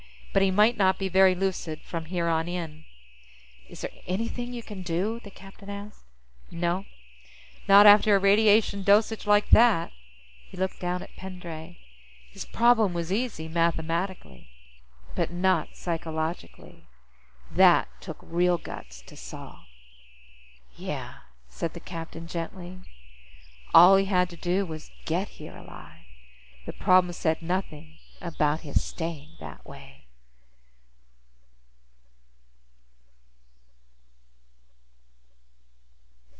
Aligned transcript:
But 0.33 0.41
he 0.43 0.49
might 0.49 0.77
not 0.77 0.97
be 0.97 1.09
very 1.09 1.35
lucid 1.35 1.81
from 1.81 2.05
here 2.05 2.29
on 2.29 2.47
in." 2.47 2.85
"Is 3.67 3.81
there 3.81 3.91
anything 4.07 4.53
you 4.53 4.63
can 4.63 4.81
do?" 4.81 5.19
the 5.19 5.29
captain 5.29 5.69
asked. 5.69 6.05
"No. 6.49 6.85
Not 7.67 7.85
after 7.85 8.15
a 8.15 8.19
radiation 8.19 8.81
dosage 8.83 9.27
like 9.27 9.49
that." 9.49 9.91
He 10.47 10.55
looked 10.55 10.79
down 10.79 11.03
at 11.03 11.13
Pendray. 11.17 11.79
"His 12.29 12.45
problem 12.45 12.93
was 12.93 13.11
easy, 13.11 13.49
mathematically. 13.49 14.49
But 15.15 15.31
not 15.31 15.75
psychologically. 15.75 16.85
That 17.51 17.89
took 17.99 18.19
real 18.21 18.57
guts 18.57 19.01
to 19.07 19.17
solve." 19.17 19.65
"Yeah," 20.77 21.23
said 21.49 21.73
the 21.73 21.81
captain 21.81 22.25
gently. 22.27 22.79
"All 23.73 23.97
he 23.97 24.05
had 24.05 24.29
to 24.29 24.37
do 24.37 24.65
was 24.65 24.91
get 25.03 25.27
here 25.41 25.57
alive. 25.57 26.05
The 26.65 26.71
problem 26.71 27.11
said 27.11 27.41
nothing 27.41 27.97
about 28.21 28.61
his 28.61 28.81
staying 28.81 29.35
that 29.41 29.65
way." 29.65 29.97